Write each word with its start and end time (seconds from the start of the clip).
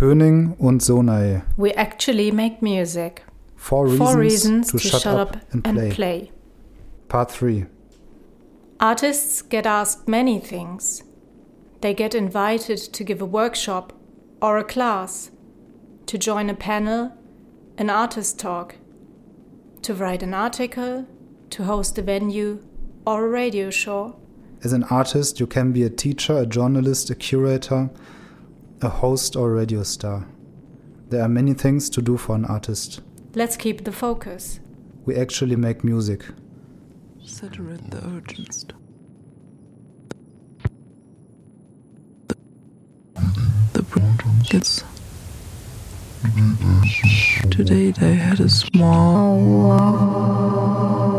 Höning 0.00 0.54
und 0.60 0.80
Sonae. 0.80 1.42
We 1.56 1.72
actually 1.72 2.30
make 2.30 2.62
music. 2.62 3.24
Four 3.56 3.86
reasons, 3.86 3.98
Four 3.98 4.20
reasons 4.20 4.70
to, 4.70 4.78
shut, 4.78 5.06
up, 5.06 5.36
and, 5.52 5.64
play. 5.64 5.90
play. 5.90 6.30
Part 7.08 7.32
3. 7.32 7.66
Artists 8.78 9.42
get 9.42 9.66
asked 9.66 10.06
many 10.06 10.38
things. 10.38 11.02
They 11.80 11.94
get 11.94 12.14
invited 12.14 12.78
to 12.78 13.02
give 13.02 13.20
a 13.20 13.26
workshop 13.26 13.92
or 14.40 14.56
a 14.56 14.62
class, 14.62 15.32
to 16.06 16.16
join 16.16 16.48
a 16.48 16.54
panel, 16.54 17.12
an 17.76 17.90
artist 17.90 18.38
talk, 18.38 18.76
to 19.82 19.94
write 19.94 20.22
an 20.22 20.32
article, 20.32 21.06
to 21.50 21.64
host 21.64 21.98
a 21.98 22.02
venue 22.02 22.60
or 23.04 23.26
a 23.26 23.28
radio 23.28 23.68
show. 23.68 24.16
As 24.62 24.72
an 24.72 24.84
artist, 24.84 25.40
you 25.40 25.48
can 25.48 25.72
be 25.72 25.82
a 25.82 25.90
teacher, 25.90 26.38
a 26.38 26.46
journalist, 26.46 27.10
a 27.10 27.16
curator, 27.16 27.90
a 28.80 28.88
host, 28.88 29.36
or 29.36 29.52
radio 29.52 29.82
star. 29.82 30.26
There 31.08 31.22
are 31.22 31.28
many 31.28 31.54
things 31.54 31.88
to 31.90 32.02
do 32.02 32.16
for 32.16 32.34
an 32.34 32.44
artist. 32.44 33.00
Let's 33.34 33.56
keep 33.56 33.84
the 33.84 33.92
focus. 33.92 34.60
We 35.04 35.16
actually 35.16 35.56
make 35.56 35.84
music. 35.84 36.24
Saturate 37.24 37.90
the 37.90 38.04
urgent 38.06 38.54
stuff. 38.54 38.78
The 43.72 43.82
gets. 44.48 44.84
Today 47.50 47.90
they 47.90 48.14
had 48.14 48.40
a 48.40 48.48
small 48.48 49.72
oh, 49.72 51.17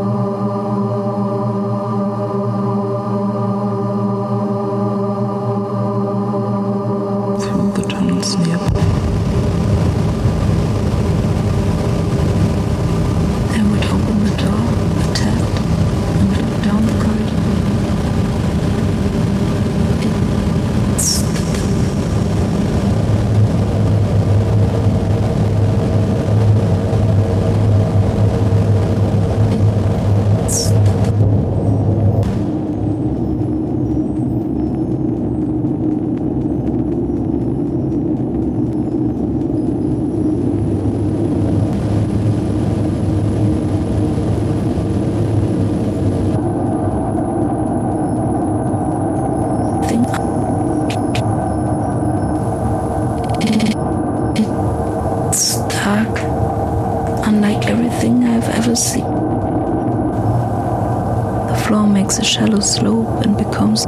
makes 62.10 62.18
a 62.18 62.24
shallow 62.24 62.58
slope 62.58 63.24
and 63.24 63.36
becomes 63.36 63.86